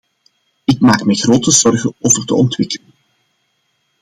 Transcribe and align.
Ik 0.63 0.79
maak 0.79 1.03
mij 1.05 1.15
grote 1.15 1.51
zorgen 1.51 1.95
over 1.99 2.25
de 2.25 2.33
ontwikkeling. 2.35 2.89